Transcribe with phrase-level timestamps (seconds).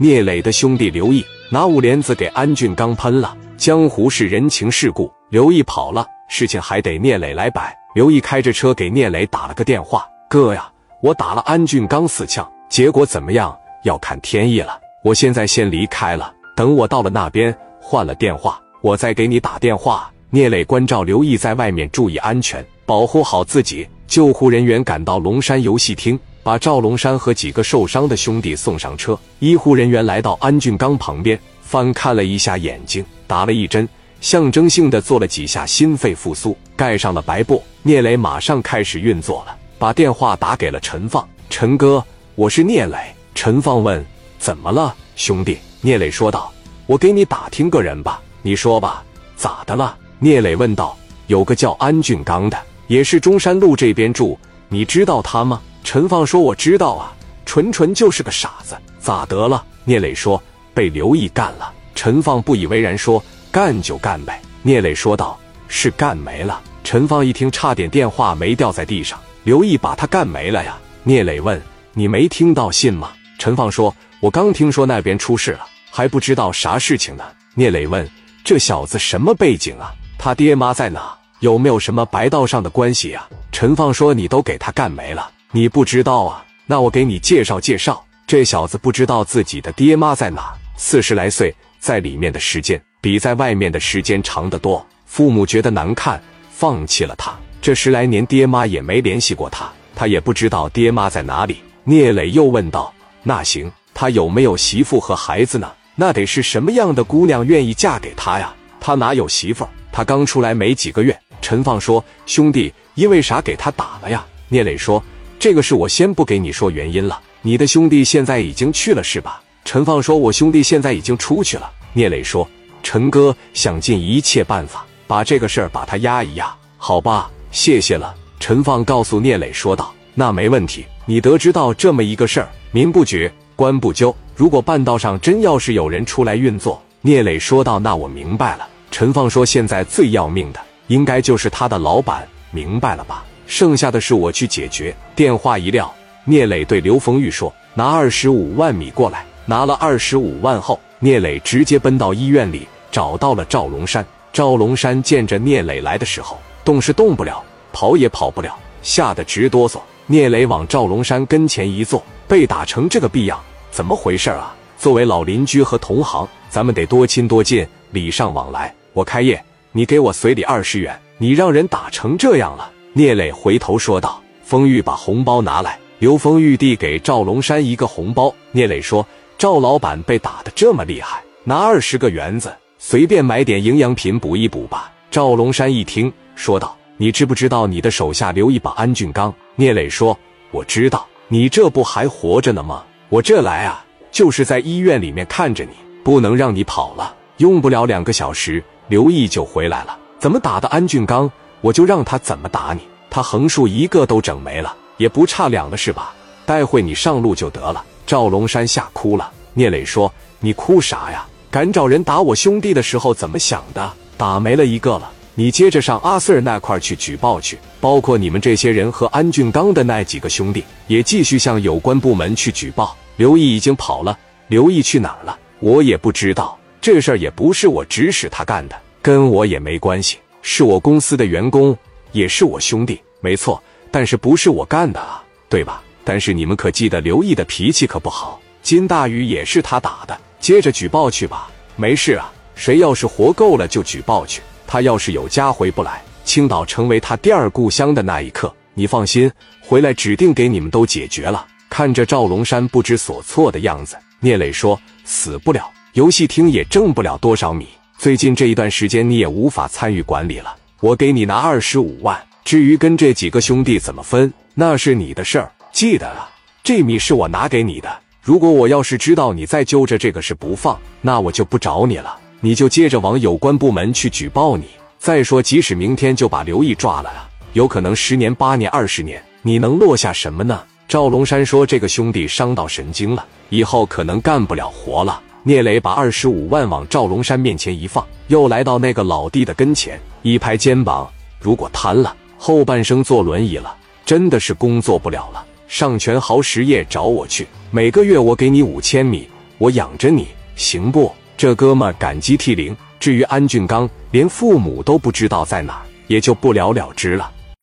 [0.00, 3.36] 聂磊的兄弟刘毅拿五莲子给安俊刚喷了。
[3.56, 7.76] 江湖是人情世故，刘毅跑了，事情还得聂磊来摆。
[7.96, 10.70] 刘毅开着车给聂磊打了个电话：“哥呀，
[11.02, 13.58] 我打了安俊刚四枪，结果怎么样？
[13.82, 14.78] 要看天意了。
[15.02, 23.88] 我现在先离开了，等我到了那边换了电话，我再给你打电话。”聂磊关照刘毅在外面注意安全，保护好自己。
[24.06, 26.18] 救护人员赶到龙山游戏厅，
[26.48, 29.14] 把赵龙山和几个受伤的兄弟送上车。
[29.38, 33.86] 医护人员来到安俊刚旁边，翻看了一下眼睛，打了一针，
[34.22, 37.62] 象征性的做了几下心肺复苏，盖上了白布。
[37.82, 41.28] 聂磊马上开始运作了，把电话打给了陈放。
[41.50, 42.02] 陈哥，
[42.34, 42.96] 我是聂磊。
[43.34, 44.02] 陈放问
[44.40, 46.50] ：“怎么了，兄弟？”聂磊说道
[46.88, 49.04] ：“我给你打听个人吧，你说吧，
[49.36, 50.96] 咋的了？”聂磊问道
[51.28, 54.38] ：“有个叫安俊刚的。”也是中山路这边住，
[54.70, 55.60] 你知道他吗？
[55.84, 57.12] 陈放说：“我知道啊，
[57.46, 60.42] 纯纯就是个傻子，咋得了？”聂磊说
[60.74, 69.18] ：“被刘毅干了。”陈放不以为然说：“干就干呗。”聂磊说道：“是干没了。”陈放一听，差点电话没掉在地上。
[69.44, 70.78] 刘毅把他干没了呀？
[71.02, 71.60] 聂磊问
[71.94, 78.08] ：“你没听到信吗？”陈放说：“我刚听说那边出事了，还不知道啥事情呢。”聂磊问
[78.44, 79.92] ：“这小子什么背景啊？
[80.18, 83.28] 他爹妈在哪？”有没有什么白道上的关系呀？
[83.52, 86.44] 陈放说：“你都给他干没了，你不知道啊？
[86.66, 88.04] 那我给你介绍介绍。
[88.26, 94.86] 这小子不知道自己的爹妈在哪，四十来岁，在里面的时间比在外面的时间长得多。
[95.06, 97.34] 父母觉得难看，放弃了他。
[97.62, 102.92] 这十来年，爹妈也没联系过他，他也不知道爹妈在哪里。”聂磊又问道
[103.24, 105.72] ：“那行，他有没有媳妇和孩子呢？
[105.94, 108.54] 那得是什么样的姑娘愿意嫁给他呀？
[108.78, 109.66] 他哪有媳妇？
[109.90, 115.02] 他刚出来没几个月。”陈放说：“兄弟，因为啥给他打了呀？”聂磊说
[115.38, 117.20] ：“这个事我先不给你说原因了。
[117.42, 122.48] 你的兄弟现在已经去了是吧？”陈放说：“我兄弟现在已经出去了。”聂磊说
[122.82, 127.30] ：“陈哥想尽一切办法把这个事儿把他压一压，好吧？
[127.50, 130.84] 谢谢了。”陈放告诉聂磊说道：“那没问题。
[131.06, 134.14] 你得知道这么一个事儿，民不举，官不究。
[134.34, 143.22] 如果半道上真要是有人出来运作，聂磊说道：‘那我明白了。’陈放说：‘现在最要命的。’”应该就是他的老板，明白了吧？
[143.48, 144.94] 剩下的事我去解决。
[145.16, 145.92] 电话一撂，
[146.24, 154.04] 聂磊对刘丰玉说：“拿二十五万米过来。”拿了二十五万后，聂磊直接奔到医院里，找到了赵龙山。
[154.30, 157.42] 赵龙山见着聂磊来的时候，动是动不了，
[157.72, 159.80] 跑也跑不了，吓得直哆嗦。
[160.06, 164.54] 聂磊往赵龙山跟前一坐，被打成这个逼样，怎么回事啊？
[164.76, 168.72] 作为老邻居和同行，咱们得多亲多近，礼尚往来。
[168.92, 169.42] 我开业。
[169.72, 172.70] 你给我随礼二十元，你让人打成这样了。
[172.98, 178.34] 聂磊回头说道：“丰玉，把红包拿来。”刘丰玉递给赵龙山一个红包。
[178.50, 179.06] 聂磊说
[179.38, 190.18] ：“赵老板被打的这么厉害，拿二十个元子，随便买点营养品补一补吧。”赵龙山一听，说道：“你知不知道你的手下留一把安俊刚？”聂磊说
[190.50, 192.82] ：“我知道，你这不还活着呢吗？
[193.10, 195.70] 我这来啊，就是在医院里面看着你，
[196.02, 197.14] 不能让你跑了。
[197.36, 201.30] 用不了两个小时。”刘毅就回来了，怎么打的安俊刚，
[201.60, 202.80] 我就让他怎么打你。
[203.10, 206.14] 他横竖一个都整没了，也不差两个是吧？
[206.44, 207.84] 待会你上路就得了。
[208.06, 209.30] 赵龙山吓哭了。
[209.54, 211.26] 聂磊说：“你哭啥呀？
[211.50, 213.92] 敢找人打我兄弟的时候怎么想的？
[214.16, 222.96] 打没了一个了，你接着上阿 Sir 那块去举报去，包括你们这些人和安俊刚的那几个兄弟，也继续向有关部门去举报。
[223.16, 224.16] 刘毅已经跑了，
[224.48, 225.38] 刘毅去哪儿了？
[225.60, 231.76] 我也不知道。”这事儿也不是我指使他干的，跟我也没关系，是我公司的员工，
[232.12, 233.62] 也是我兄弟，没错。
[233.90, 235.82] 但是不是我干的啊，对吧？
[236.04, 240.18] 但是你们可记得，刘毅的脾气可不好，金大宇也是他打的。
[240.40, 242.30] 接着举报去吧，没事啊。
[242.54, 244.42] 谁要是活够了就举报去。
[244.66, 251.46] 他要是有家回不来，青岛成为他第二故乡的那一刻，你放心，回来指定给你们都解决了。
[251.70, 257.66] 看着赵龙山不知所措的样子，聂磊说：“死不了。”游戏厅也挣不了多少米，
[257.98, 260.54] 最近这一段时间你也无法参与管理了。
[260.78, 265.50] 我给你拿二十五万，至于跟这几个兄弟怎么分，那是你的事儿。
[265.72, 266.30] 记得啊，
[266.62, 267.90] 这米是我拿给你的。
[268.22, 272.16] 如果我要是知道你再揪着这个事不放，那我就不找你了。
[272.38, 274.68] 你就接着往有关部门去举报你。
[275.00, 280.62] 再说，即使明天就把刘毅抓了啊，有可能十年、八年、二十年，你能落下什么呢？
[280.86, 291.08] 赵龙山说：“这个兄弟伤到神经了，以后可能干不了活了。”聂磊把二十五万往赵龙山面前一放，又来到那个老弟的跟前，一拍肩膀
[291.40, 293.74] ：“如果瘫了，后半生坐轮椅了，
[294.04, 295.44] 真的是工作不了了。
[295.68, 302.76] 上全豪实业找我去，每个月我给你五千米，我养着你，行不？”这哥们感激涕零。
[302.98, 307.30] 至于安俊刚，连父母都不知道在哪，也就不了了之了。